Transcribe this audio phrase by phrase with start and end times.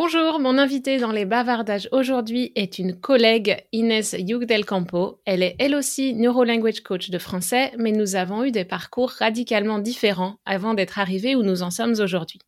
[0.00, 5.20] Bonjour, mon invitée dans les bavardages aujourd'hui est une collègue, Inès Yugdel Campo.
[5.24, 9.80] Elle est elle aussi neurolanguage coach de français, mais nous avons eu des parcours radicalement
[9.80, 12.38] différents avant d'être arrivés où nous en sommes aujourd'hui.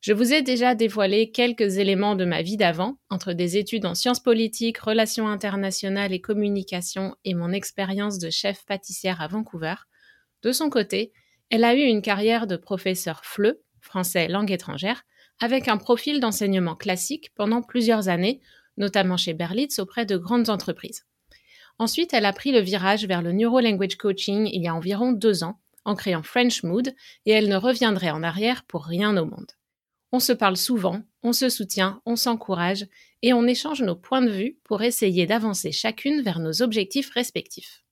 [0.00, 3.96] Je vous ai déjà dévoilé quelques éléments de ma vie d'avant, entre des études en
[3.96, 9.74] sciences politiques, relations internationales et communication et mon expérience de chef pâtissière à Vancouver.
[10.44, 11.12] De son côté,
[11.50, 15.02] elle a eu une carrière de professeur FLE, français langue étrangère,
[15.40, 18.40] avec un profil d'enseignement classique pendant plusieurs années,
[18.76, 21.04] notamment chez Berlitz auprès de grandes entreprises.
[21.78, 25.12] Ensuite, elle a pris le virage vers le Neuro Language Coaching il y a environ
[25.12, 26.94] deux ans, en créant French Mood,
[27.26, 29.52] et elle ne reviendrait en arrière pour rien au monde.
[30.12, 32.86] On se parle souvent, on se soutient, on s'encourage,
[33.22, 37.84] et on échange nos points de vue pour essayer d'avancer chacune vers nos objectifs respectifs.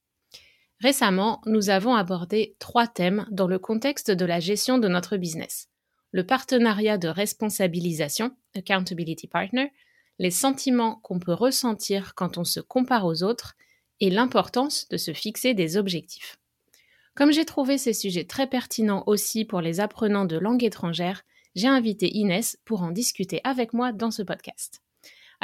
[0.81, 5.69] Récemment, nous avons abordé trois thèmes dans le contexte de la gestion de notre business
[6.15, 9.73] le partenariat de responsabilisation, Accountability Partner,
[10.21, 13.57] les sentiments qu'on peut ressentir quand on se compare aux autres
[13.99, 16.39] et l'importance de se fixer des objectifs.
[17.17, 21.25] Comme j'ai trouvé ces sujets très pertinents aussi pour les apprenants de langue étrangère,
[21.57, 24.84] j'ai invité Inès pour en discuter avec moi dans ce podcast.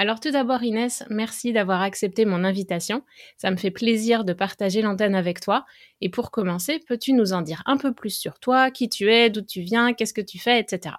[0.00, 3.04] Alors tout d'abord Inès, merci d'avoir accepté mon invitation.
[3.36, 5.66] Ça me fait plaisir de partager l'antenne avec toi.
[6.00, 9.28] Et pour commencer, peux-tu nous en dire un peu plus sur toi, qui tu es,
[9.28, 10.94] d'où tu viens, qu'est-ce que tu fais, etc.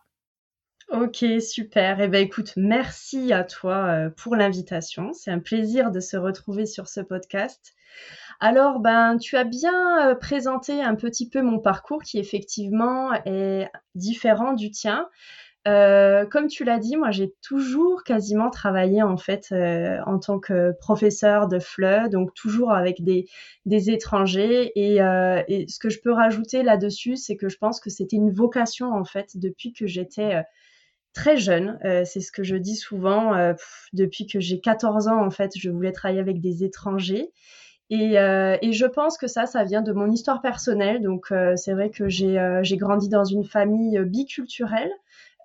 [0.92, 2.00] Ok, super.
[2.00, 5.14] Eh bien écoute, merci à toi euh, pour l'invitation.
[5.14, 7.74] C'est un plaisir de se retrouver sur ce podcast.
[8.40, 13.68] Alors, ben, tu as bien euh, présenté un petit peu mon parcours qui effectivement est
[13.96, 15.08] différent du tien.
[15.68, 20.40] Euh, comme tu l'as dit, moi j'ai toujours quasiment travaillé en fait euh, en tant
[20.40, 23.28] que professeur de FLE, donc toujours avec des,
[23.68, 24.72] des étrangers.
[24.76, 28.16] Et, euh, et, ce que je peux rajouter là-dessus, c'est que je pense que c'était
[28.16, 30.42] une vocation en fait depuis que j'étais euh,
[31.14, 31.78] très jeune.
[31.86, 33.54] Euh, c'est ce que je dis souvent.
[33.94, 37.32] depuis que j'ai 14 ans en fait, je voulais travailler avec des étrangers.
[37.92, 41.02] Et, et, je pense que ça, ça vient de mon histoire personnelle.
[41.02, 44.92] Donc, c'est vrai que j'ai grandi dans une famille biculturelle.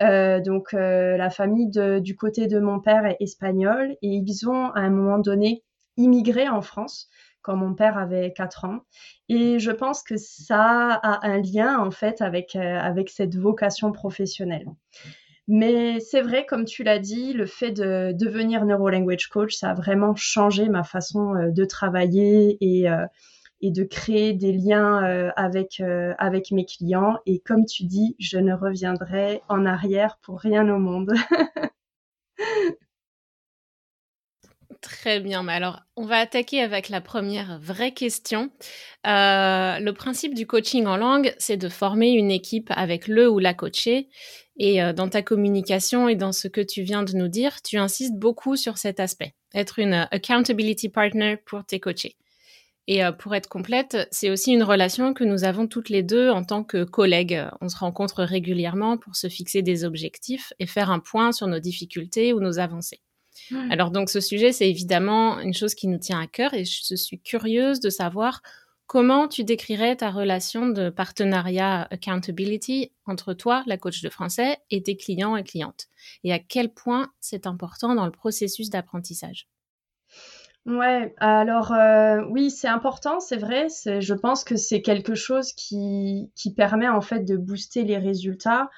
[0.03, 1.71] Euh, donc euh, la famille
[2.01, 5.65] du côté de mon père est espagnole et ils ont à un moment donné
[5.97, 7.09] immigré en France
[7.43, 8.81] quand mon père avait 4 ans.
[9.29, 13.93] Et je pense que ça a un lien en fait avec, euh, avec cette vocation
[13.93, 14.67] professionnelle.
[15.49, 19.75] Mais c'est vrai, comme tu l'as dit, le fait de devenir neurolanguage coach, ça a
[19.75, 22.89] vraiment changé ma façon de travailler et,
[23.61, 27.19] et de créer des liens euh, avec, euh, avec mes clients.
[27.27, 31.13] Et comme tu dis, je ne reviendrai en arrière pour rien au monde.
[34.83, 35.43] Très bien.
[35.43, 38.51] Mais alors, on va attaquer avec la première vraie question.
[39.07, 43.39] Euh, le principe du coaching en langue, c'est de former une équipe avec le ou
[43.39, 44.09] la coachée.
[44.59, 48.15] Et dans ta communication et dans ce que tu viens de nous dire, tu insistes
[48.15, 52.17] beaucoup sur cet aspect, être une accountability partner pour tes coachés.
[52.89, 56.31] Et euh, pour être complète, c'est aussi une relation que nous avons toutes les deux
[56.31, 57.43] en tant que collègues.
[57.61, 61.59] On se rencontre régulièrement pour se fixer des objectifs et faire un point sur nos
[61.59, 63.01] difficultés ou nos avancées.
[63.71, 66.95] Alors donc ce sujet, c'est évidemment une chose qui nous tient à cœur et je
[66.97, 68.41] suis curieuse de savoir
[68.87, 74.83] comment tu décrirais ta relation de partenariat accountability entre toi, la coach de français, et
[74.83, 75.89] tes clients et clientes,
[76.25, 79.49] et à quel point c'est important dans le processus d'apprentissage.
[80.67, 83.69] Ouais, alors euh, oui, c'est important, c'est vrai.
[83.71, 88.69] Je pense que c'est quelque chose qui, qui permet en fait de booster les résultats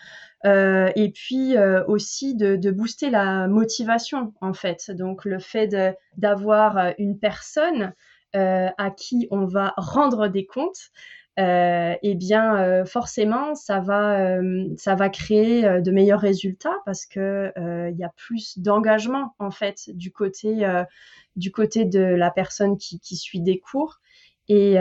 [0.44, 4.90] euh, et puis euh, aussi de, de booster la motivation en fait.
[4.90, 5.74] Donc le fait
[6.18, 7.94] d'avoir une personne
[8.34, 10.90] à qui on va rendre des comptes,
[11.38, 17.06] euh, eh bien euh, forcément ça va euh, ça va créer de meilleurs résultats parce
[17.06, 20.66] que il y a plus d'engagement en fait du côté
[21.36, 24.00] du côté de la personne qui, suit des cours.
[24.50, 24.76] Et,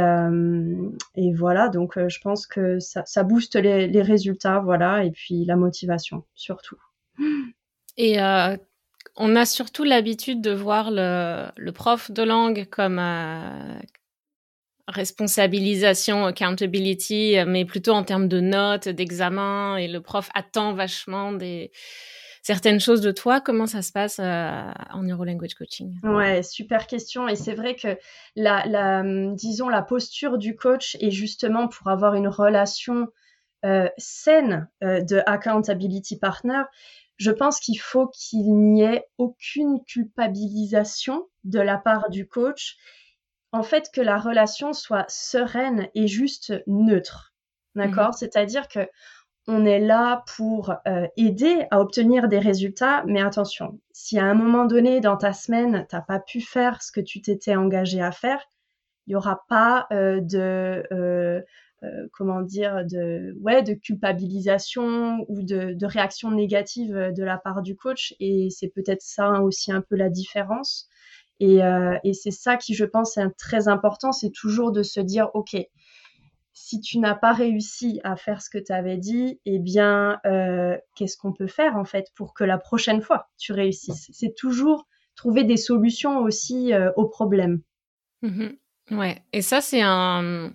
[1.15, 5.43] et voilà donc je pense que ça, ça booste les, les, résultats voilà et puis
[5.43, 6.77] la motivation surtout.
[7.97, 8.17] Et
[9.17, 12.99] on a surtout l'habitude de voir le, le, prof de langue comme,
[14.87, 21.33] responsabilisation, accountability, mais plutôt en termes de notes, d'examen, et le prof attend vachement
[22.47, 23.41] certaines choses de toi.
[23.41, 25.99] Comment ça se passe euh, en Language coaching?
[26.03, 27.27] Ouais, super question.
[27.27, 27.97] Et c'est vrai que
[28.37, 29.03] la, la,
[29.33, 33.07] disons, la posture du coach est justement pour avoir une relation
[33.65, 36.61] euh, saine euh, de accountability partner.
[37.17, 42.77] Je pense qu'il faut qu'il n'y ait aucune culpabilisation de la part du coach
[43.57, 47.33] en fait que la relation soit sereine et juste neutre.
[47.75, 48.09] D'accord?
[48.09, 48.87] Mmh C'est-à-dire que
[49.47, 54.33] on est là pour euh, aider à obtenir des résultats, mais attention, si à un
[54.33, 58.11] moment donné dans ta semaine, t'as pas pu faire ce que tu t'étais engagé à
[58.11, 58.41] faire,
[59.07, 61.41] il y aura pas euh, de euh,
[62.11, 67.77] comment dire de ouais de culpabilisation ou de, de, réaction négative de la part du
[67.77, 68.15] coach.
[68.19, 70.89] Et c'est peut-être ça aussi un peu la différence
[71.39, 74.99] et, euh, et c'est ça qui, je pense, est très important, c'est toujours de se
[74.99, 75.55] dire, OK,
[76.53, 80.75] si tu n'as pas réussi à faire ce que tu avais dit, eh bien, euh,
[80.95, 84.09] qu'est-ce qu'on peut faire en fait pour que la prochaine fois tu réussisses?
[84.11, 87.61] C'est toujours trouver des solutions aussi euh, aux problèmes.
[88.23, 88.47] Mmh
[88.91, 90.51] ouais, et ça c'est un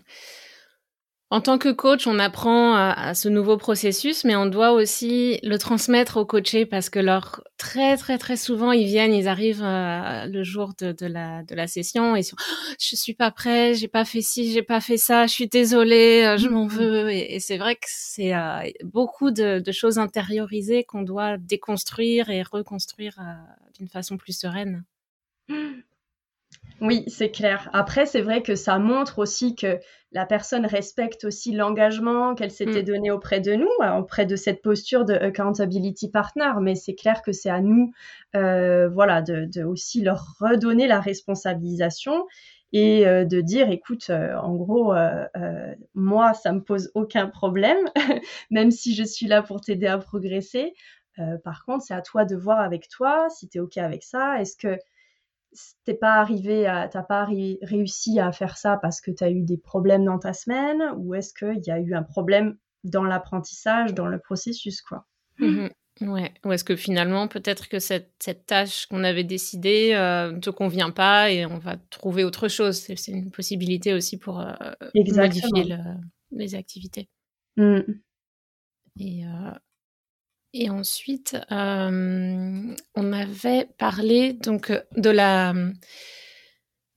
[1.32, 5.56] en tant que coach, on apprend à, ce nouveau processus, mais on doit aussi le
[5.56, 10.26] transmettre aux coachés parce que leur très très très souvent ils viennent, ils arrivent euh,
[10.26, 13.30] le jour de, de, la de la session et ils sont oh, je suis pas
[13.30, 16.66] prêt, j'ai pas fait ci, j'ai pas fait ça, je suis désolée, euh, je m'en
[16.66, 16.70] mm-hmm.
[16.70, 22.28] veux et, c'est vrai que c'est euh, beaucoup de, de, choses intériorisées qu'on doit déconstruire
[22.28, 23.16] et reconstruire
[23.78, 24.84] d'une façon plus sereine.
[26.80, 27.70] Oui, c'est clair.
[27.72, 29.78] Après, c'est vrai que ça montre aussi que
[30.12, 32.86] la personne respecte aussi l'engagement qu'elle s'était mm.
[32.86, 36.52] donné auprès de nous, euh, auprès de cette posture de accountability partner.
[36.60, 37.92] Mais c'est clair que c'est à nous,
[38.36, 42.26] euh, voilà, de, aussi leur redonner la responsabilisation
[42.74, 44.94] et euh, de dire, écoute, en gros,
[45.94, 47.88] moi, ça me pose aucun problème,
[48.50, 50.74] même si je suis là pour t'aider à progresser.
[51.44, 54.40] par contre, c'est à toi de voir avec toi si tu es OK avec ça.
[54.40, 54.78] Est-ce que
[55.84, 59.42] t'es pas arrivé à, t'as pas réussi à faire ça parce que tu as eu
[59.42, 63.94] des problèmes dans ta semaine ou est-ce qu'il y a eu un problème dans l'apprentissage,
[63.94, 65.06] dans le processus, quoi?
[65.38, 65.68] Mmh
[66.00, 66.32] ouais.
[66.44, 70.50] Ou est-ce que finalement, peut-être que cette, cette tâche qu'on avait décidée euh, ne te
[70.50, 72.76] convient pas et on va trouver autre chose.
[72.76, 74.52] C'est, une possibilité aussi pour euh,
[74.94, 75.76] modifier
[76.30, 77.08] les activités.
[77.56, 77.80] Mmh.
[79.00, 79.52] Et, euh,
[80.54, 85.54] et ensuite, euh, on avait parlé donc de la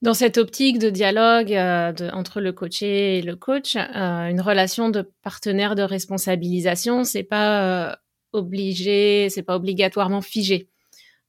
[0.02, 4.90] dans cette optique de dialogue euh, entre le coaché et le coach, euh, une relation
[4.90, 7.98] de partenaire de responsabilisation, c'est pas
[8.34, 10.70] obligé, c'est pas obligatoirement figé.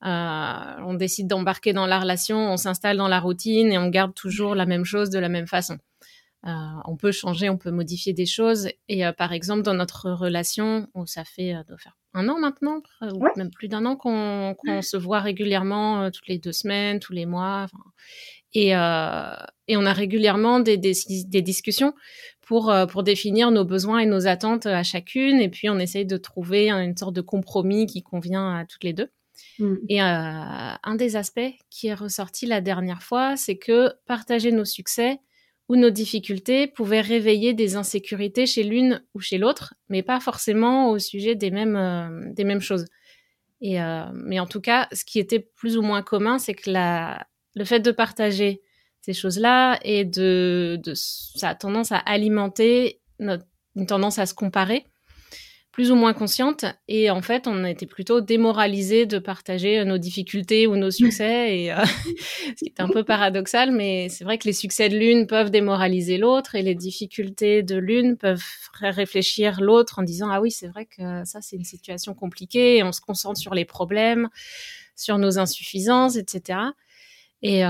[0.02, 4.54] on décide d'embarquer dans la relation, on s'installe dans la routine et on garde toujours
[4.54, 5.78] la même chose de la même façon.
[6.47, 6.50] Euh,
[6.85, 8.68] on peut changer, on peut modifier des choses.
[8.88, 12.82] Et euh, par exemple, dans notre relation, où ça fait euh, faire un an maintenant,
[13.02, 17.26] ou même plus d'un an qu'on se voit régulièrement toutes les deux semaines, tous les
[17.26, 17.66] mois.
[18.54, 20.94] Et, et, on a régulièrement des, des,
[21.26, 21.94] des discussions
[22.40, 25.40] pour, pour définir nos besoins et nos attentes à chacune.
[25.40, 28.94] Et puis, on essaye de trouver une sorte de compromis qui convient à toutes les
[28.94, 29.11] deux.
[29.58, 29.75] Mmh.
[29.90, 35.20] Et un des aspects qui est ressorti la dernière fois, c'est que partager nos succès,
[35.68, 40.90] où nos difficultés pouvaient réveiller des insécurités chez l'une ou chez l'autre, mais pas forcément
[40.90, 42.87] au sujet des mêmes, euh, des mêmes choses.
[43.61, 46.70] Et, euh, mais en tout cas, ce qui était plus ou moins commun, c'est que
[46.70, 48.62] la, le fait de partager
[49.00, 54.35] ces choses-là et de, de, ça a tendance à alimenter notre, une tendance à se
[54.35, 54.87] comparer
[55.76, 56.64] plus ou moins consciente.
[56.88, 61.54] Et en fait, on était plutôt démoralisé de partager nos difficultés ou nos succès.
[61.54, 61.85] Et euh,
[62.56, 65.50] ce qui est un peu paradoxal, mais c'est vrai que les succès de l'une peuvent
[65.50, 68.42] démoraliser l'autre et les difficultés de l'une peuvent
[68.80, 72.78] faire réfléchir l'autre en disant ah oui, c'est vrai que ça c'est une situation compliquée
[72.78, 74.30] et on se concentre sur les problèmes,
[74.95, 76.59] sur nos insuffisances, etc.
[77.42, 77.64] Et,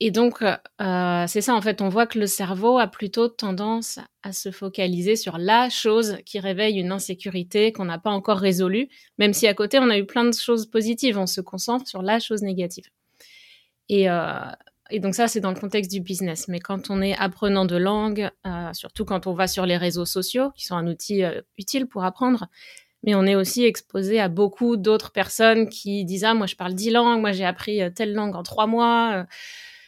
[0.00, 4.32] et donc, c'est ça, en fait, on voit que le cerveau a plutôt tendance à
[4.32, 8.88] se focaliser sur la chose qui réveille une insécurité qu'on n'a pas encore résolue,
[9.18, 12.02] même si à côté, on a eu plein de choses positives, on se concentre sur
[12.02, 12.86] la chose négative.
[13.88, 14.08] Et,
[14.90, 16.48] et donc ça, c'est dans le contexte du business.
[16.48, 20.04] Mais quand on est apprenant de langue, euh, surtout quand on va sur les réseaux
[20.04, 22.46] sociaux, qui sont un outil euh, utile pour apprendre,
[23.02, 26.74] mais on est aussi exposé à beaucoup d'autres personnes qui disent ah moi je parle
[26.74, 29.26] dix langues, moi j'ai appris euh, telle langue en trois mois.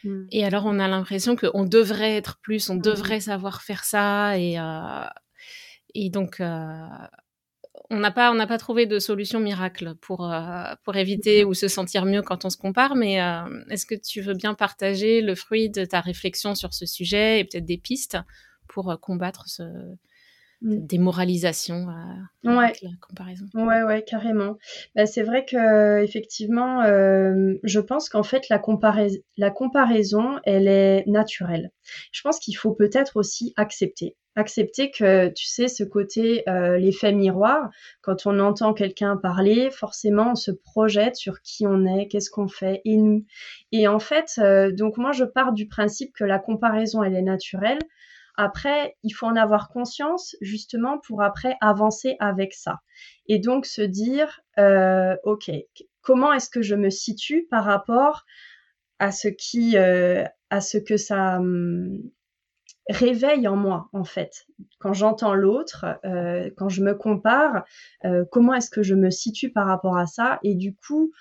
[0.03, 0.25] Mm.
[0.31, 2.81] Et alors on a l'impression qu'on devrait être plus, on mm.
[2.81, 4.57] devrait savoir faire ça et
[5.95, 6.39] et donc
[7.89, 11.53] on n'a pas, on n'a pas trouvé de solution miracle pour, euh, pour éviter ou
[11.53, 15.21] se sentir mieux quand on se compare, mais euh, est-ce que tu veux bien partager
[15.21, 18.17] le fruit de ta réflexion sur ce sujet et peut-être des pistes
[18.67, 19.63] pour euh, combattre ce,
[20.61, 20.85] mm.
[20.85, 21.87] démoralisation
[22.43, 22.73] ouais.
[22.81, 24.57] la comparaison Ouais, ouais, carrément.
[24.95, 28.61] Bah, c'est vrai que effectivement, je pense qu'en fait la,
[29.37, 31.71] la comparaison, elle est naturelle.
[32.11, 37.11] Je pense qu'il faut peut-être aussi accepter accepter que, tu sais, ce côté, euh, l'effet
[37.11, 37.69] miroir,
[38.01, 42.47] quand on entend quelqu'un parler, forcément, on se projette sur qui on est, qu'est-ce qu'on
[42.47, 43.25] fait, et nous.
[43.71, 47.21] Et en fait, euh, donc moi, je pars du principe que la comparaison, elle est
[47.21, 47.79] naturelle.
[48.41, 52.79] Après, il faut en avoir conscience, justement, pour après avancer avec ça.
[53.27, 55.51] Et donc se dire, euh, OK,
[56.01, 58.23] comment est-ce que je me situe par rapport
[58.97, 61.99] à ce ce que ça hum,
[62.89, 64.47] réveille en moi, en fait?
[64.79, 67.65] Quand j'entends l'autre, euh, quand je me compare,
[68.05, 70.39] euh, comment est-ce que je me situe par rapport à ça?
[70.43, 71.11] Et du coup,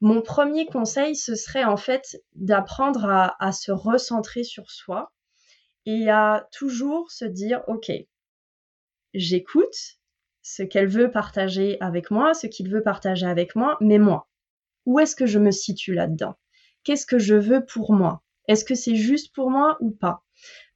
[0.00, 5.12] mon premier conseil, ce serait en fait d'apprendre à se recentrer sur soi
[5.88, 7.90] et à toujours se dire, OK,
[9.14, 9.98] j'écoute
[10.42, 14.28] ce qu'elle veut partager avec moi, ce qu'il veut partager avec moi, mais moi,
[14.84, 16.34] où est-ce que je me situe là-dedans?
[16.84, 18.22] Qu'est-ce que je veux pour moi?
[18.48, 20.22] Est-ce que c'est juste pour moi ou pas?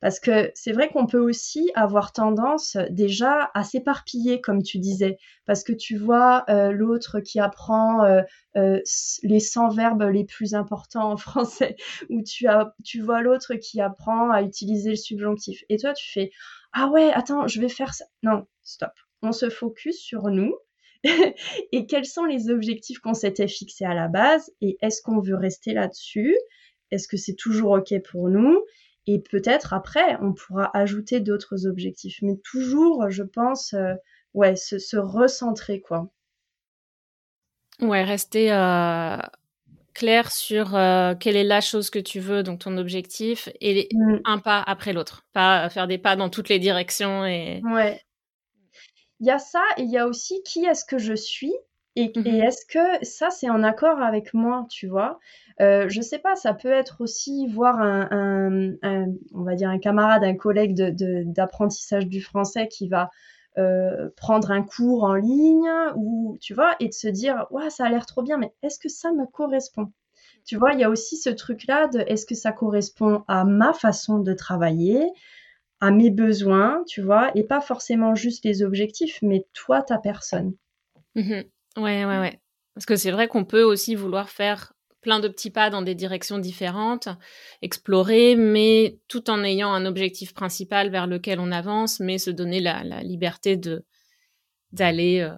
[0.01, 5.17] Parce que c'est vrai qu'on peut aussi avoir tendance déjà à s'éparpiller, comme tu disais,
[5.47, 8.23] parce que tu vois euh, l'autre qui apprend euh,
[8.57, 8.81] euh,
[9.23, 11.77] les 100 verbes les plus importants en français,
[12.11, 15.63] ou tu, as, tu vois l'autre qui apprend à utiliser le subjonctif.
[15.69, 16.31] Et toi, tu fais
[16.73, 18.05] Ah ouais, attends, je vais faire ça.
[18.23, 18.93] Non, stop.
[19.23, 20.57] On se focus sur nous.
[21.73, 24.53] et quels sont les objectifs qu'on s'était fixés à la base?
[24.61, 26.37] Et est-ce qu'on veut rester là-dessus?
[26.91, 28.59] Est-ce que c'est toujours OK pour nous?
[29.07, 32.19] Et peut-être après, on pourra ajouter d'autres objectifs.
[32.23, 33.95] Mais toujours, je pense, euh,
[34.35, 36.09] ouais, se, recentrer, quoi.
[37.81, 39.17] Ouais, rester euh,
[39.93, 44.21] clair sur euh, quelle est la chose que tu veux, donc ton objectif, et mm.
[44.25, 45.27] un pas après l'autre.
[45.33, 47.27] Pas faire des pas dans toutes les directions.
[47.27, 47.61] Et...
[47.65, 48.01] Ouais.
[49.19, 51.55] Il y a ça, et il y a aussi qui est-ce que je suis
[51.95, 52.45] et, et mm-hmm.
[52.45, 55.19] est-ce que ça, c'est en accord avec moi, tu vois?
[55.61, 58.73] Euh, je sais pas, ça peut être aussi voir un,
[59.35, 63.11] on va dire un camarade, un collègue d'apprentissage du français qui va
[63.59, 67.85] euh, prendre un cours en ligne ou tu vois et de se dire ouais ça
[67.85, 69.93] a l'air trop bien mais est-ce que ça me correspond?
[70.47, 73.45] Tu vois il y a aussi ce truc là de est-ce que ça correspond à
[73.45, 75.07] ma façon de travailler
[75.81, 76.83] à mes besoins?
[76.87, 77.31] Tu vois?
[77.35, 80.55] Et pas forcément juste les objectifs mais toi ta personne.
[81.15, 81.43] Mmh
[81.77, 82.41] ouais ouais ouais
[82.75, 85.95] parce que c'est vrai qu'on peut aussi vouloir faire plein de petits pas dans des
[85.95, 87.09] directions différentes,
[87.61, 92.61] explorer, mais tout en ayant un objectif principal vers lequel on avance, mais se donner
[92.61, 93.85] la, liberté de
[94.71, 95.35] d'aller euh,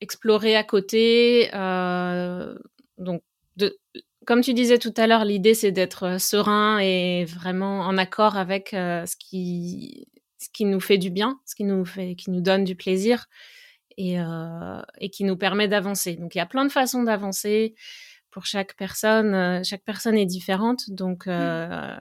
[0.00, 1.50] explorer à côté.
[1.54, 2.56] Euh,
[2.96, 3.22] donc,
[3.56, 3.76] de,
[4.24, 8.72] comme tu disais tout à l'heure, l'idée c'est d'être serein et vraiment en accord avec
[8.72, 10.06] euh, ce qui
[10.38, 13.26] ce qui nous fait du bien, ce qui nous fait, qui nous donne du plaisir
[13.96, 14.16] et,
[14.98, 16.16] et qui nous permet d'avancer.
[16.16, 17.74] Donc, il y a plein de façons d'avancer
[18.34, 19.32] pour chaque personne.
[19.32, 21.30] Euh, chaque personne est différente, donc mmh.
[21.30, 21.96] euh,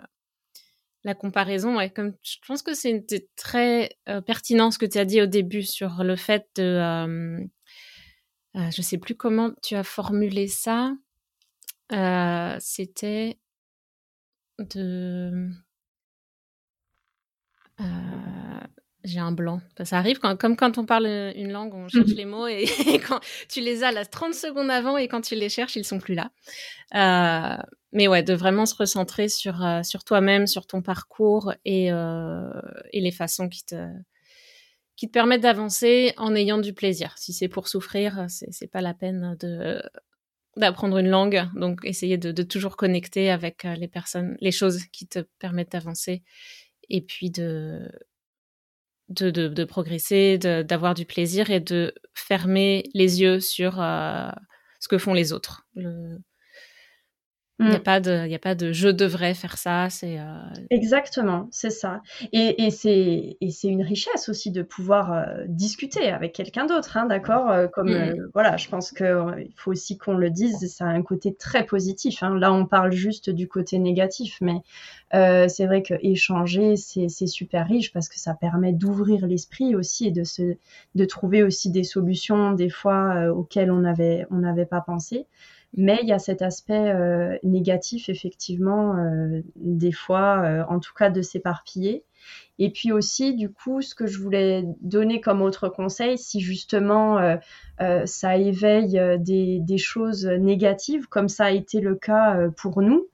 [1.04, 5.06] la comparaison, ouais, comme je pense que c'est très euh, pertinent ce que tu as
[5.06, 7.48] dit au début sur le fait de,
[8.56, 10.94] je sais plus comment tu as formulé ça.
[12.60, 13.38] C'était
[14.58, 15.50] de
[19.04, 19.62] j'ai un blanc.
[19.84, 22.16] Ça arrive quand, comme quand on parle une langue, on cherche mhm.
[22.16, 22.66] les mots et,
[23.08, 23.20] quand
[23.50, 26.16] tu les as là 30 secondes avant et quand tu les cherches, ils sont plus
[26.16, 26.32] là.
[26.96, 31.92] Euh, mais ouais, de vraiment se recentrer sur, euh, sur toi-même, sur ton parcours et,
[31.92, 32.50] euh,
[32.92, 33.90] et les façons qui te,
[34.96, 37.18] qui te permettent d'avancer en ayant du plaisir.
[37.18, 39.82] Si c'est pour souffrir, c'est pas la peine de
[40.56, 41.50] d'apprendre une langue.
[41.56, 46.22] Donc, essayer de, de toujours connecter avec les personnes, les choses qui te permettent d'avancer
[46.90, 47.90] et puis de
[49.10, 54.30] de, de, progresser, d'avoir du plaisir et de fermer les yeux sur euh,
[54.80, 55.68] ce que font les autres.
[57.64, 57.84] Il n'y a, mm.
[57.84, 59.90] pas de, y a pas de je devrais faire ça.
[59.90, 60.24] C'est euh,
[60.70, 62.02] Exactement, c'est ça.
[62.34, 67.50] Et, et c'est une richesse aussi de pouvoir euh, discuter avec quelqu'un d'autre, hein, d'accord
[67.50, 68.30] euh, Comme mm.
[68.34, 72.22] voilà, je pense qu'il faut aussi qu'on le dise, ça a un côté très positif.
[72.22, 72.38] Hein.
[72.38, 74.62] Là, on parle juste du côté négatif, mais
[75.12, 80.12] c'est vrai que échanger, c'est super riche parce que ça permet d'ouvrir l'esprit aussi et
[80.12, 80.56] de, se,
[80.96, 85.28] de trouver aussi des solutions des fois auxquelles on n'avait on n'avait pas pensé.
[85.76, 90.94] Mais il y a cet aspect euh, négatif, effectivement, euh, des fois, euh, en tout
[90.94, 92.04] cas, de s'éparpiller.
[92.60, 97.38] Et puis aussi, du coup, ce que je voulais donner comme autre conseil, si justement
[98.06, 103.10] ça éveille des, choses négatives, comme ça a été le cas pour nous,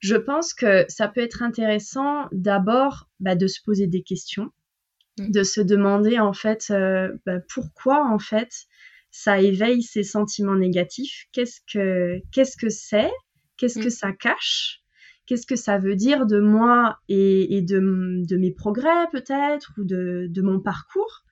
[0.00, 4.50] je pense que ça peut être intéressant d'abord bah, de se poser des questions,
[5.18, 5.30] mmh.
[5.30, 6.70] de se demander en fait
[7.24, 8.66] bah, pourquoi en fait
[9.10, 11.26] ça éveille ces sentiments négatifs.
[11.32, 13.10] Qu'est-ce que qu'est-ce que c'est?
[13.56, 13.90] Qu'est-ce que mm.
[13.90, 14.80] ça cache?
[15.26, 20.26] Qu'est-ce que ça veut dire de moi et, de, de, mes progrès peut-être ou de,
[20.30, 21.22] de, mon parcours?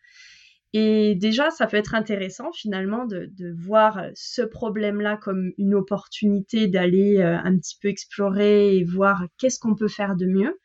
[0.75, 6.66] Et déjà, ça peut être intéressant finalement de, de voir ce problème-là comme une opportunité
[6.66, 10.61] d'aller euh, un petit peu explorer et voir qu'est-ce qu'on peut faire de mieux.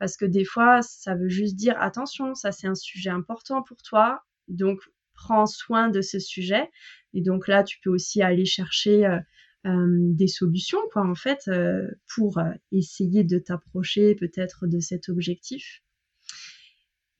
[0.00, 3.76] Parce que des fois, ça veut juste dire attention, ça c'est un sujet important pour
[3.82, 4.24] toi.
[4.48, 4.80] Donc,
[5.22, 6.70] prends soin de ce sujet.
[7.14, 9.18] Et donc là, tu peux aussi aller chercher euh,
[9.66, 12.40] euh, des solutions, quoi, en fait, euh, pour
[12.72, 15.82] essayer de t'approcher peut-être de cet objectif.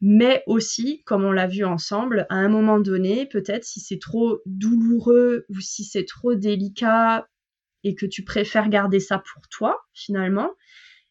[0.01, 4.41] Mais aussi, comme on l'a vu ensemble, à un moment donné, peut-être si c'est trop
[4.47, 7.29] douloureux ou si c'est trop délicat
[7.85, 10.51] et que tu préfères garder ça pour toi, finalement,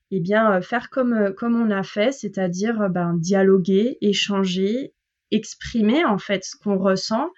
[0.10, 4.94] eh bien, faire comme, comme on a fait, c'est-à-dire ben, dialoguer, échanger
[5.32, 7.30] exprimer en fait ce qu'on ressent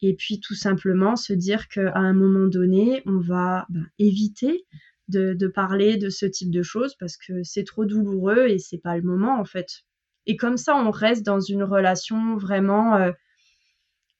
[0.00, 4.64] et puis tout simplement se dire qu'à un moment donné, on va ben, éviter
[5.08, 8.96] de, parler de ce type de choses parce que c'est trop douloureux et c'est pas
[8.96, 9.82] le moment en fait.
[10.26, 13.12] Et comme ça, on reste dans une relation vraiment euh,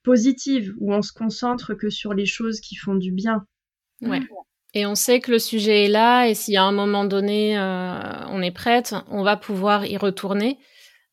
[0.03, 3.47] positive où on se concentre que sur les choses qui font du bien.
[4.01, 4.21] Ouais.
[4.75, 8.27] Et on sait que le sujet est là et si à un moment donné euh,
[8.29, 10.59] on est prête, on va pouvoir y retourner.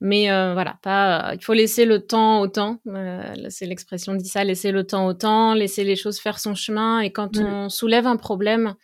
[0.01, 1.31] Mais euh, voilà, pas.
[1.34, 2.79] il faut laisser le temps au temps.
[2.88, 6.53] Euh, c'est l'expression dit ça, laisser le temps au temps, laisser les choses faire son
[6.53, 6.99] chemin.
[6.99, 7.45] Et quand mm.
[7.45, 8.75] on soulève un problème,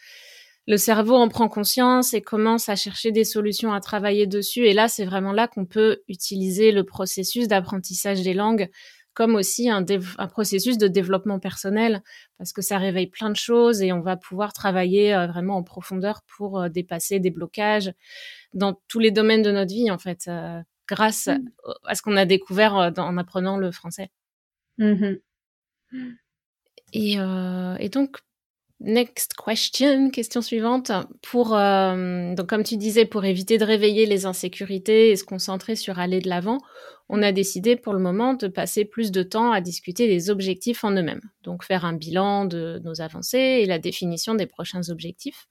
[0.68, 4.66] le cerveau en prend conscience et commence à chercher des solutions à travailler dessus.
[4.68, 8.70] Et là, c'est vraiment là qu'on peut utiliser le processus d'apprentissage des langues
[9.14, 9.86] comme aussi un,
[10.20, 12.02] un, processus de développement personnel,
[12.38, 15.64] parce que ça réveille plein de choses et on va pouvoir travailler euh, vraiment en
[15.64, 17.92] profondeur pour dépasser des blocages
[18.54, 20.30] dans tous les domaines de notre vie, en fait
[20.92, 21.40] grâce mmh.
[21.86, 24.12] à ce qu'on a découvert euh, en apprenant le français.
[24.78, 25.16] Mmh
[26.96, 28.18] euh, et, donc,
[28.82, 30.92] next question, question suivante.
[31.22, 35.78] Pour, euh, donc comme tu disais, pour éviter de réveiller les insécurités et se concentrer
[35.78, 36.60] sur aller de l'avant,
[37.08, 40.84] on a décidé pour le moment de passer plus de temps à discuter des objectifs
[40.84, 41.22] en eux-mêmes.
[41.44, 45.48] Donc faire un bilan de nos avancées et la définition des prochains objectifs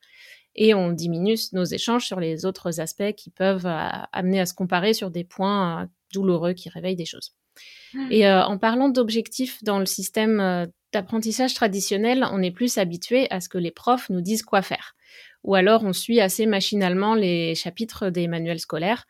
[0.57, 4.55] et on diminue nos échanges sur les autres aspects qui peuvent euh, amener à se
[4.55, 7.33] comparer sur des points euh, douloureux qui réveillent des choses.
[7.95, 8.09] Hmm.
[8.11, 13.41] Et euh, en parlant d'objectifs dans le système d'apprentissage traditionnel, on est plus habitué à
[13.41, 14.95] ce que les profs nous disent quoi faire.
[15.45, 19.07] Ou alors on suit assez machinalement les chapitres des manuels scolaires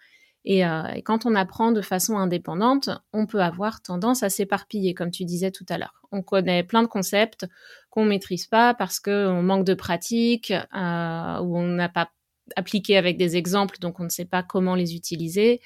[0.48, 5.10] euh, et, quand on apprend de façon indépendante, on peut avoir tendance à s'éparpiller, comme
[5.10, 6.02] tu disais tout à l'heure.
[6.12, 7.46] On connaît plein de concepts
[7.90, 12.10] qu'on maîtrise pas parce qu'on manque de pratique euh, ou on n'a pas
[12.56, 15.60] appliqué avec des exemples, donc on ne sait pas comment les utiliser.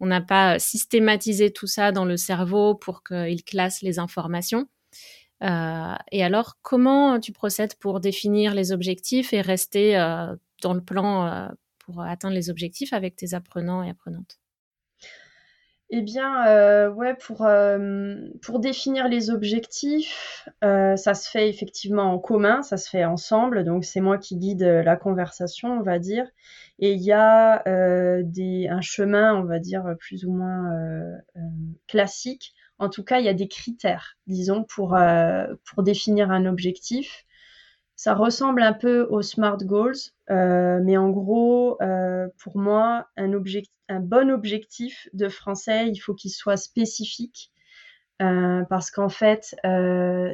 [0.00, 4.68] On n'a pas systématisé tout ça dans le cerveau pour qu'il classe les informations.
[5.42, 9.94] Euh, et alors, comment tu procèdes pour définir les objectifs et rester
[10.62, 11.50] dans le plan
[11.90, 14.38] pour atteindre les objectifs avec tes apprenants et apprenantes?
[15.92, 22.12] Eh bien, euh, ouais, pour, euh, pour définir les objectifs, euh, ça se fait effectivement
[22.14, 23.64] en commun, ça se fait ensemble.
[23.64, 26.26] Donc, c'est moi qui guide la conversation, on va dire.
[26.78, 27.64] Et il y a
[28.22, 30.70] des, un chemin, on va dire, plus ou moins
[31.88, 32.54] classique.
[32.78, 34.96] En tout cas, il y a des critères, disons, pour,
[35.64, 37.26] pour définir un objectif.
[38.02, 39.92] Ça ressemble un peu aux SMART Goals,
[40.30, 43.28] euh, mais en gros, euh, pour moi, un,
[44.00, 47.52] bon objectif de français, il faut qu'il soit spécifique,
[48.22, 49.54] euh, parce qu'en fait,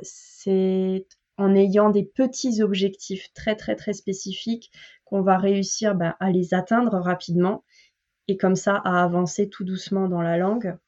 [0.04, 1.06] c'est
[1.38, 4.70] en ayant des petits objectifs très très très spécifiques
[5.04, 7.64] qu'on va réussir ben, à les atteindre rapidement
[8.28, 10.78] et comme ça à avancer tout doucement dans la langue.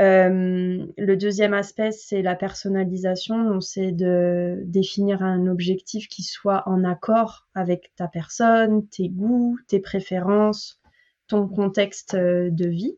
[0.00, 3.60] Le deuxième aspect, c'est la personnalisation.
[3.60, 9.80] C'est de définir un objectif qui soit en accord avec ta personne, tes goûts, tes
[9.80, 10.80] préférences,
[11.28, 12.96] ton contexte de vie.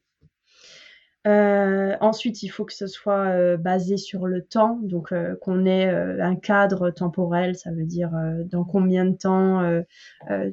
[1.27, 5.67] Euh, ensuite, il faut que ce soit euh, basé sur le temps, donc euh, qu'on
[5.67, 8.11] ait un cadre temporel, ça veut dire
[8.47, 9.83] dans combien de temps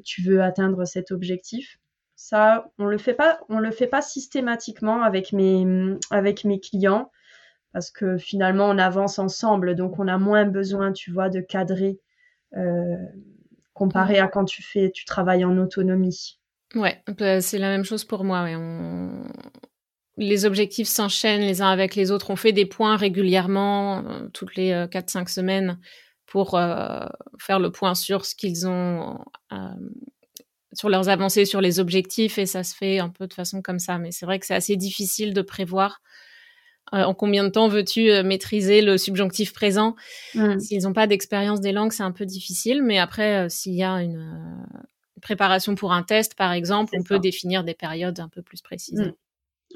[0.04, 1.78] tu veux atteindre cet objectif.
[2.22, 7.10] Ça, on le fait pas, on le fait pas systématiquement avec mes clients
[7.72, 11.98] parce que finalement on avance ensemble, donc on a moins besoin, tu vois, de cadrer
[13.72, 16.38] comparé à quand tu fais, tu travailles en autonomie.
[16.74, 17.02] Ouais,
[17.40, 18.46] c'est la même chose pour moi.
[20.18, 22.28] Les objectifs s'enchaînent les uns avec les autres.
[22.28, 25.78] On fait des points régulièrement, euh, toutes les 4-5 euh, semaines,
[26.26, 27.06] pour euh,
[27.38, 29.18] faire le point sur ce qu'ils ont,
[30.72, 33.78] sur leurs avancées, sur les objectifs, et ça se fait un peu de façon comme
[33.78, 33.98] ça.
[33.98, 36.00] Mais c'est vrai que c'est assez difficile de prévoir
[36.92, 39.94] en combien de temps veux-tu maîtriser le subjonctif présent.
[40.34, 40.58] Mmh.
[40.58, 42.82] S'ils n'ont pas d'expérience des langues, c'est un peu difficile.
[42.82, 44.66] Mais après, s'il y a une
[45.22, 49.00] préparation pour un test, par exemple, on peut définir des périodes un peu plus précises.
[49.00, 49.12] Mmh.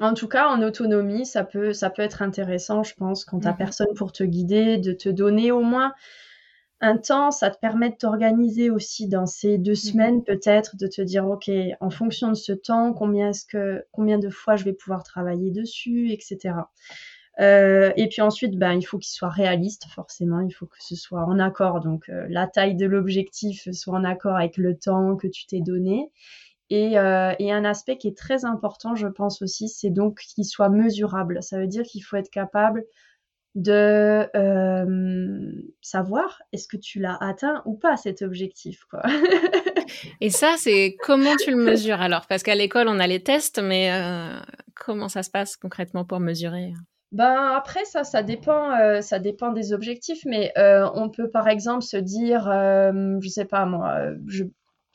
[0.01, 3.45] En tout cas, en autonomie, ça peut, ça peut être intéressant, je pense, quand tu
[3.45, 5.93] n'as mmh personne pour te guider, de te donner au moins
[6.85, 7.31] un temps.
[7.31, 11.25] Ça te permet de t'organiser aussi dans ces deux mmh semaines, peut-être, de te dire,
[11.27, 15.03] OK, en fonction de ce temps, combien, est-ce que, combien de fois je vais pouvoir
[15.03, 16.55] travailler dessus, etc.
[17.41, 20.39] Euh, et puis ensuite, ben, il faut qu'il soit réaliste, forcément.
[20.41, 21.81] Il faut que ce soit en accord.
[21.81, 25.59] Donc, euh, la taille de l'objectif soit en accord avec le temps que tu t'es
[25.59, 26.11] donné.
[26.71, 30.69] Euh, et, un aspect qui est très important, je pense aussi, c'est donc qu'il soit
[30.69, 31.43] mesurable.
[31.43, 32.83] Ça veut dire qu'il faut être capable
[33.55, 38.83] de euh, savoir est-ce que tu l'as atteint ou pas cet objectif.
[38.89, 39.01] Quoi.
[40.21, 42.27] et ça, c'est comment tu le mesures alors?
[42.27, 44.37] Parce qu'à l'école, on a les tests, mais euh,
[44.75, 46.73] comment ça se passe concrètement pour mesurer?
[47.11, 51.95] Ben après ça, ça dépend, ça dépend des objectifs, mais on peut par exemple se
[51.95, 54.43] dire, je sais pas moi, je,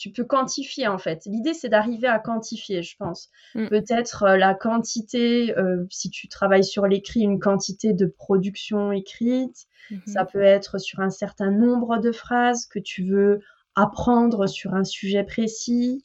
[0.00, 1.26] tu peux quantifier en fait.
[1.26, 3.28] L'idée, c'est d'arriver à quantifier, je pense.
[3.54, 3.68] Mm.
[3.68, 9.66] Peut-être euh, la quantité, euh, si tu travailles sur l'écrit, une quantité de production écrite.
[9.90, 10.10] Mm-hmm.
[10.10, 13.40] Ça peut être sur un certain nombre de phrases que tu veux
[13.74, 16.02] apprendre sur un sujet précis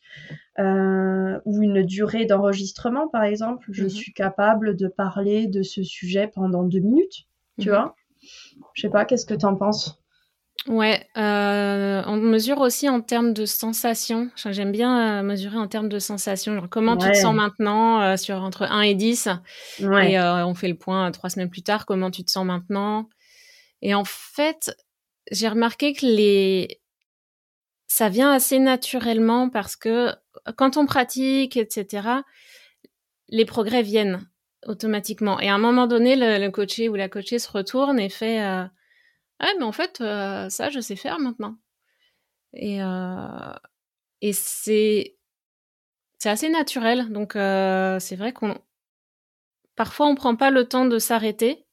[0.60, 3.65] euh, ou une durée d'enregistrement, par exemple.
[3.71, 3.89] Je mm-hmm.
[3.89, 7.29] suis capable de parler de ce sujet pendant deux minutes,
[7.60, 7.71] tu mm-hmm.
[7.71, 7.95] vois.
[8.73, 10.03] Je sais pas, qu'est-ce que tu en penses?
[10.68, 14.32] Ouais, euh, on mesure aussi en termes de sensations.
[14.36, 16.56] J'aime bien euh, mesurer en termes de sensations.
[16.56, 19.30] Genre comment tu te sens maintenant euh, sur entre 1 et 10.
[19.82, 20.13] Ouais.
[20.13, 21.86] Et on fait le point trois semaines plus tard.
[21.86, 23.10] Comment tu te sens maintenant?
[23.84, 24.76] Et en fait,
[25.30, 26.80] j'ai remarqué que les
[27.88, 30.12] ça vient assez naturellement parce que
[30.58, 32.08] quand on pratique, etc.,
[33.30, 34.28] les progrès viennent
[34.65, 35.39] automatiquement.
[35.39, 38.39] Et à un moment donné, le, le coaché ou la coachée se retourne et fait
[39.39, 41.58] ah, mais en fait, euh, ça, je sais faire maintenant.
[42.54, 43.54] Et, euh,
[44.21, 45.17] et c'est,
[46.19, 47.12] c'est assez naturel.
[47.12, 48.58] Donc, euh, c'est vrai qu'on,
[49.76, 51.65] parfois, on prend pas le temps de s'arrêter.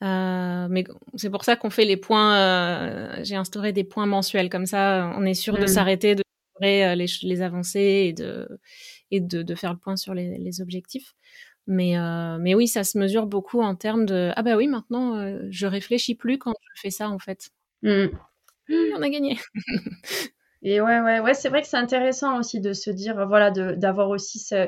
[0.00, 0.84] mais
[1.16, 3.22] c'est pour ça qu'on fait les points.
[3.22, 4.50] j'ai instauré des points mensuels.
[4.50, 5.68] Comme ça, on est sûr de mmh.
[5.68, 6.22] s'arrêter, de
[6.60, 8.48] les, les avancées et de,
[9.10, 11.14] et de, de, faire le point sur les, les objectifs.
[11.66, 15.16] Mais, euh, mais oui, ça se mesure beaucoup en termes de ah bah oui, maintenant
[15.16, 17.50] euh, je réfléchis plus quand je fais ça en fait.
[17.82, 18.08] Mmh.
[18.70, 19.38] on a gagné.
[20.62, 24.08] Et ouais, ouais, ouais, c'est vrai que c'est intéressant aussi de se dire, voilà, d'avoir
[24.08, 24.66] aussi ce,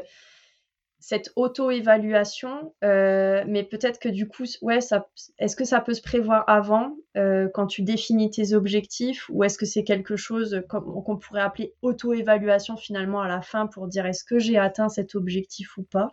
[0.98, 6.02] cette auto-évaluation, euh, mais peut-être que du coup, ouais, ça, est-ce que ça peut se
[6.02, 11.16] prévoir avant, euh, quand tu définis tes objectifs, ou est-ce que c'est quelque chose qu'on
[11.16, 15.78] pourrait appeler auto-évaluation finalement à la fin pour dire est-ce que j'ai atteint cet objectif
[15.78, 16.08] ou pas?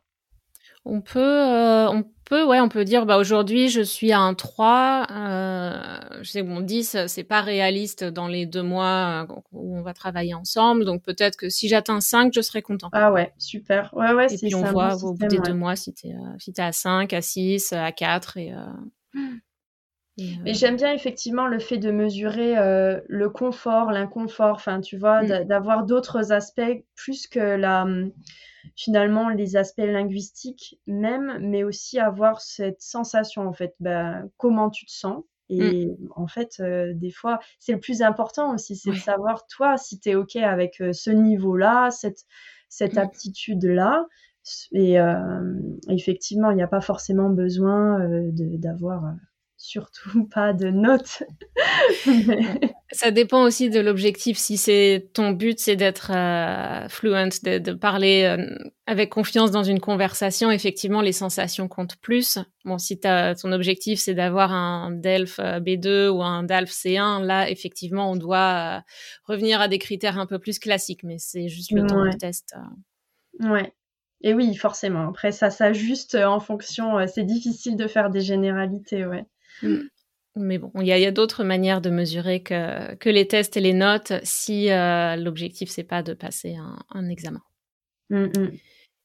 [0.86, 4.34] On peut, euh, on peut, ouais, on peut dire, bah aujourd'hui je suis à un
[4.34, 5.08] 3.
[5.12, 9.78] Euh, je sais que bon 10 c'est pas réaliste dans les deux mois euh, où
[9.78, 12.90] on va travailler ensemble, donc peut-être que si j'atteins 5, je serai content.
[12.92, 13.94] Ah ouais, super.
[13.94, 14.34] Ouais ouais.
[14.34, 16.72] Et puis on voit au bout des deux mois si t'es euh, si es à
[16.72, 18.54] 5, à 6, à 4 et.
[20.18, 22.54] Mais j'aime bien effectivement le fait de mesurer
[23.08, 25.46] le confort, l'inconfort, enfin tu vois, mm.
[25.46, 27.88] d'avoir d'autres aspects plus que la
[28.76, 34.86] finalement les aspects linguistiques même, mais aussi avoir cette sensation en fait, bah, comment tu
[34.86, 35.24] te sens.
[35.50, 35.98] Et mmh.
[36.16, 40.00] en fait, euh, des fois, c'est le plus important aussi, c'est de savoir toi si
[40.00, 42.24] tu es OK avec euh, ce niveau-là, cette,
[42.70, 44.08] cette aptitude-là.
[44.72, 45.54] Et euh,
[45.90, 48.00] effectivement, il n'y a pas forcément besoin
[48.32, 49.14] d'avoir
[49.64, 51.24] surtout pas de notes.
[52.92, 54.38] Ça dépend aussi de l'objectif.
[54.38, 59.80] Si c'est ton but, c'est d'être euh, fluent, de, parler euh, avec confiance dans une
[59.80, 62.38] conversation, effectivement, les sensations comptent plus.
[62.66, 67.24] Bon, si as, ton objectif, c'est d'avoir un DELF euh, B2 ou un DALF C1,
[67.24, 68.84] là, effectivement, on doit
[69.24, 72.54] revenir à des critères un peu plus classiques, mais c'est juste le temps du test.
[73.40, 73.74] Ouais.
[74.22, 75.10] Et oui, forcément.
[75.10, 77.08] Après, ça s'ajuste en fonction.
[77.08, 79.26] c'est difficile de faire des généralités, ouais.
[79.62, 79.88] Mm.
[80.36, 83.74] Mais bon, il y a, d'autres manières de mesurer que, que, les tests et les
[83.74, 86.56] notes si euh, l'objectif, c'est pas de passer
[86.90, 87.42] un, examen.
[88.10, 88.52] Mm, mm.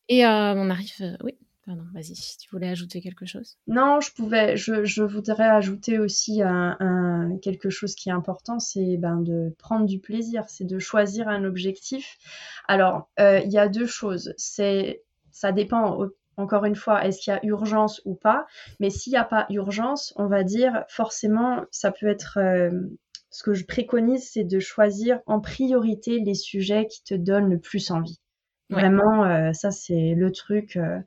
[0.09, 0.91] Et euh, on arrive.
[1.03, 1.33] Euh, oui,
[1.67, 3.59] pardon, vas-y, si tu voulais ajouter quelque chose.
[3.67, 4.57] Non, je pouvais.
[4.57, 9.85] Je, je voudrais ajouter aussi un, quelque chose qui est important c'est ben, de prendre
[9.85, 12.17] du plaisir, c'est de choisir un objectif.
[12.69, 14.33] Alors, il y a deux choses.
[14.39, 16.09] C'est ça dépend
[16.39, 18.47] encore une fois, est-ce qu'il y a urgence ou pas?
[18.81, 22.39] Mais s'il n'y a pas urgence, on va dire forcément, ça peut être...
[22.39, 22.71] Euh,
[23.31, 27.59] ce que je préconise, c'est de choisir en priorité les sujets qui te donnent le
[27.59, 28.19] plus envie.
[28.71, 30.77] Vraiment, euh, ça c'est le truc.
[30.77, 30.99] Euh,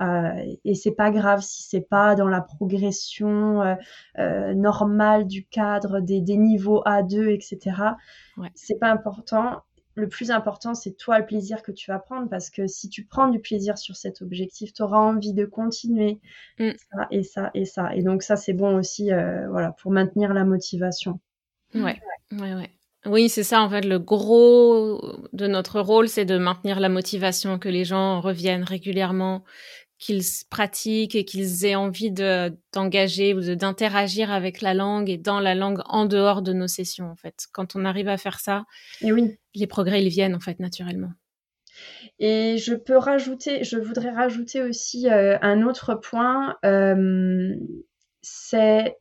[0.00, 3.76] euh, et c'est pas grave si c'est pas dans la progression
[4.16, 7.76] normale du cadre des, des niveaux A2, etc.
[8.36, 8.50] Ouais.
[8.54, 9.62] C'est pas important
[9.94, 13.04] le plus important, c'est toi le plaisir que tu vas prendre parce que si tu
[13.04, 16.18] prends du plaisir sur cet objectif, tu auras envie de continuer
[16.58, 16.70] mm.
[16.90, 17.94] ça et ça et ça.
[17.94, 21.20] Et donc ça, c'est bon aussi euh, voilà, pour maintenir la motivation.
[21.74, 22.00] Ouais,
[22.32, 22.70] ouais, ouais.
[23.06, 23.82] Oui, c'est ça en fait.
[23.82, 25.00] Le gros
[25.32, 29.44] de notre rôle, c'est de maintenir la motivation, que les gens reviennent régulièrement,
[29.98, 35.40] qu'ils pratiquent et qu'ils aient envie de d'engager ou d'interagir avec la langue et dans
[35.40, 37.46] la langue en dehors de nos sessions en fait.
[37.52, 38.64] Quand on arrive à faire ça,
[39.00, 39.36] et oui.
[39.54, 41.12] les progrès ils viennent en fait naturellement.
[42.18, 47.54] Et je peux rajouter, je voudrais rajouter aussi euh, un autre point, euh,
[48.22, 48.96] c'est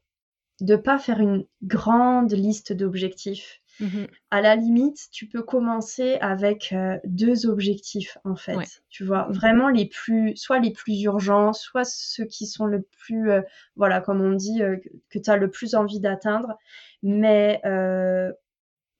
[0.62, 3.60] de pas faire une grande liste d'objectifs.
[3.79, 8.81] Mmh à la limite, tu peux commencer avec euh, deux objectifs, en fait.
[8.89, 13.29] Tu vois, vraiment les plus, soit les plus urgents, soit ceux qui sont le plus,
[13.29, 13.41] euh,
[13.75, 14.77] voilà, comme on dit, euh,
[15.09, 16.57] que tu as le plus envie d'atteindre.
[17.03, 17.62] Mais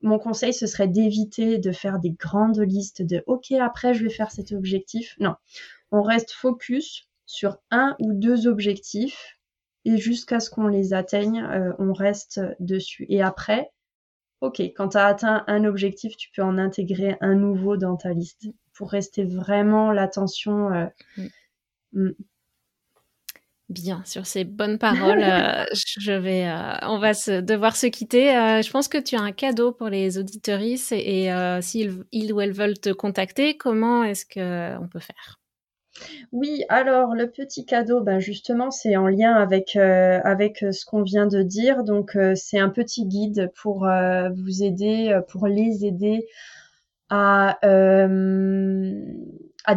[0.02, 4.10] mon conseil, ce serait d'éviter de faire des grandes listes de OK, après, je vais
[4.12, 5.16] faire cet objectif.
[5.20, 5.36] Non,
[5.92, 9.40] on reste focus sur un ou deux objectifs
[9.86, 11.48] et jusqu'à ce qu'on les atteigne,
[11.80, 13.06] on reste dessus.
[13.08, 13.72] Et après,
[14.44, 18.12] ok, quand tu as atteint un objectif, tu peux en intégrer un nouveau dans ta
[18.12, 20.72] liste pour rester vraiment l'attention.
[20.74, 20.86] Euh,
[21.18, 21.28] mm.
[21.94, 22.12] Mm.
[23.70, 28.26] Bien, sur ces bonnes paroles, euh, je vais, euh, on va se, devoir se quitter.
[28.62, 32.52] je pense que tu as un cadeau pour les auditoristes et, s'ils ils ou elles
[32.52, 35.40] veulent te contacter, comment est-ce qu'on peut faire?
[36.32, 41.04] Oui, alors le petit cadeau, ben justement, c'est en lien avec euh, euh, ce qu'on
[41.04, 41.84] vient de dire.
[41.84, 43.88] Donc euh, c'est un petit guide pour
[44.36, 46.28] vous aider, pour les aider
[47.10, 47.60] à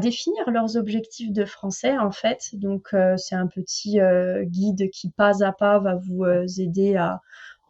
[0.01, 2.51] définir leurs objectifs de français en fait.
[2.55, 3.99] Donc c'est un petit
[4.45, 6.25] guide qui pas à pas va vous
[6.61, 7.21] aider à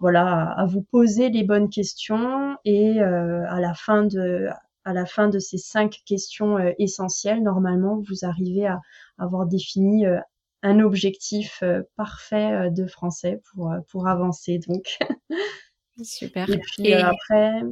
[0.02, 4.48] à vous poser les bonnes questions et à la fin de
[4.86, 8.80] à la fin de ces cinq questions euh, essentielles, normalement, vous arrivez à
[9.18, 10.20] avoir défini euh,
[10.62, 14.60] un objectif euh, parfait de français pour, pour avancer.
[14.68, 14.96] Donc,
[16.02, 16.48] super.
[16.48, 17.62] Et puis après,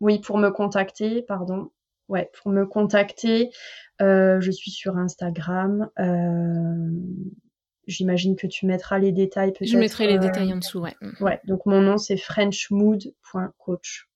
[0.00, 1.70] oui, pour me contacter, pardon.
[2.08, 3.50] Ouais, pour me contacter,
[4.00, 5.88] je suis sur Instagram.
[7.86, 9.70] J'imagine que tu mettras les détails peut-être.
[9.70, 10.96] Je mettrai les détails en dessous, ouais.
[11.20, 14.08] Ouais, donc mon nom c'est frenchmood.coach.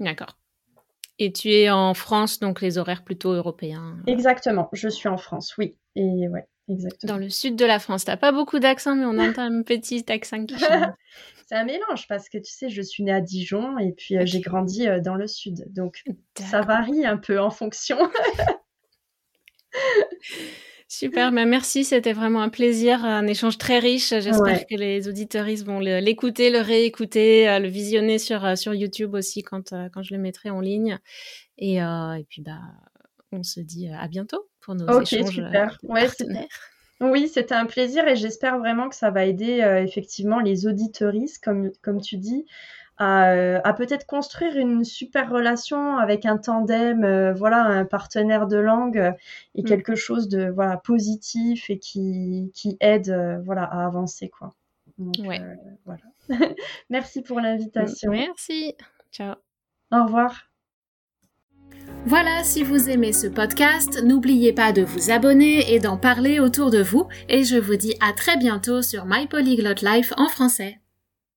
[0.00, 0.36] D'accord.
[1.22, 3.96] Et tu es en France, donc les horaires plutôt européens.
[4.08, 5.76] Exactement, je suis en France, oui.
[5.94, 7.12] Et ouais, exactement.
[7.12, 10.04] Dans le sud de la France, t'as pas beaucoup d'accent, mais on entend un petit
[10.08, 10.56] accent qui
[11.46, 14.22] C'est un mélange parce que tu sais, je suis née à Dijon et puis euh,
[14.24, 15.64] j'ai grandi euh, dans le sud.
[15.68, 16.02] Donc
[16.36, 17.98] ça varie un peu en fonction.
[20.94, 24.10] Super, mais merci, c'était vraiment un plaisir, un échange très riche.
[24.10, 29.14] J'espère que les auditeuristes vont l'écouter, le réécouter, euh, le visionner sur, euh, sur YouTube
[29.14, 30.98] aussi quand, euh, quand je le mettrai en ligne.
[31.56, 32.60] Et, et puis, bah,
[33.32, 35.30] on se dit à bientôt pour nos échanges.
[35.30, 35.78] Super.
[35.82, 36.08] Ouais,
[37.00, 41.72] oui, c'était un plaisir et j'espère vraiment que ça va aider effectivement les auditeuristes, comme,
[41.80, 42.44] comme tu dis,
[43.00, 48.58] euh, à, peut-être construire une super relation avec un tandem, euh, voilà, un partenaire de
[48.58, 49.12] langue euh,
[49.54, 49.64] et mm.
[49.64, 54.52] quelque chose de voilà positif et qui, qui aide voilà à avancer quoi.
[54.98, 55.40] ouais.
[55.84, 56.02] voilà.
[56.90, 58.10] Merci pour l'invitation.
[58.10, 58.76] Merci.
[59.10, 59.34] Ciao.
[59.90, 60.48] Au revoir.
[62.06, 66.70] Voilà, si vous aimez ce podcast, n'oubliez pas de vous abonner et d'en parler autour
[66.70, 70.81] de vous, et je vous dis à très bientôt sur My Polyglot Life en français.